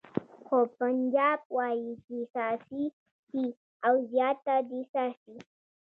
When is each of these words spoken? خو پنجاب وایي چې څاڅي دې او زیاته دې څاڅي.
خو 0.45 0.57
پنجاب 0.79 1.39
وایي 1.55 1.91
چې 2.05 2.17
څاڅي 2.33 2.83
دې 3.31 3.45
او 3.87 3.93
زیاته 4.11 4.55
دې 4.69 4.81
څاڅي. 4.93 5.35